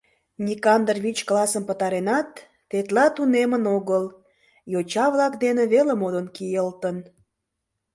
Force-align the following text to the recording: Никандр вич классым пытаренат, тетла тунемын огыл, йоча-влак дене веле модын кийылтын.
Никандр 0.45 0.97
вич 1.05 1.17
классым 1.29 1.63
пытаренат, 1.69 2.29
тетла 2.69 3.05
тунемын 3.15 3.63
огыл, 3.77 4.03
йоча-влак 4.71 5.33
дене 5.43 5.63
веле 5.73 5.93
модын 6.01 6.27
кийылтын. 6.35 6.97